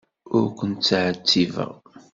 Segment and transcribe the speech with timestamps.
[0.35, 1.71] Ur ken-ttɛettibeɣ.